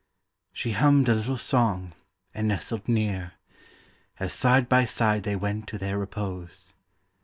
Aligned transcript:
She 0.51 0.71
hummed 0.71 1.09
a 1.09 1.13
little 1.13 1.37
song 1.37 1.93
and 2.33 2.47
nestled 2.47 2.89
near, 2.89 3.33
As 4.19 4.33
side 4.33 4.67
by 4.67 4.83
side 4.83 5.21
they 5.21 5.35
went 5.35 5.67
to 5.67 5.77
their 5.77 5.99
repose. 5.99 6.73